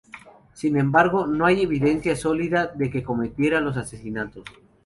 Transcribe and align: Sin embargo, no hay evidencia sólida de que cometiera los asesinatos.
Sin 0.53 0.77
embargo, 0.77 1.27
no 1.27 1.45
hay 1.45 1.61
evidencia 1.61 2.15
sólida 2.15 2.65
de 2.65 2.89
que 2.89 3.03
cometiera 3.03 3.61
los 3.61 3.77
asesinatos. 3.77 4.43